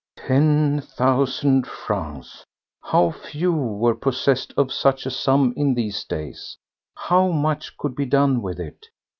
Ten 0.17 0.81
thousand 0.81 1.67
francs! 1.67 2.43
How 2.81 3.11
few 3.11 3.53
were 3.53 3.93
possessed 3.93 4.51
of 4.57 4.73
such 4.73 5.05
a 5.05 5.11
sum 5.11 5.53
in 5.55 5.75
these 5.75 6.03
days! 6.03 6.57
How 6.95 7.27
much 7.27 7.77
could 7.77 7.95
be 7.95 8.05
done 8.07 8.41
with 8.41 8.59
it! 8.59 8.87